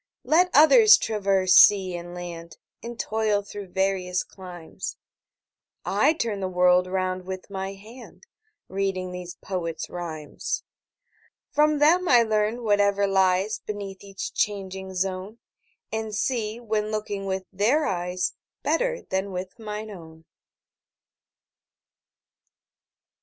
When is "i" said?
6.05-6.13, 12.09-12.23